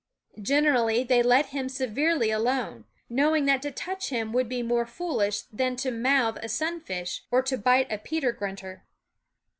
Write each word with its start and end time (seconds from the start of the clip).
Generally 0.41 1.03
they 1.03 1.21
let 1.21 1.45
him 1.49 1.69
severely 1.69 2.31
alone, 2.31 2.85
knowing 3.07 3.45
that 3.45 3.61
to 3.61 3.69
touch 3.69 4.09
him 4.09 4.33
would 4.33 4.49
be 4.49 4.63
more 4.63 4.87
foolish 4.87 5.43
than 5.53 5.75
to 5.75 5.91
mouth 5.91 6.39
a 6.41 6.49
sunfish 6.49 7.23
or 7.29 7.43
to 7.43 7.55
bite 7.55 7.91
a 7.91 7.99
peter 7.99 8.31
grunter. 8.31 8.83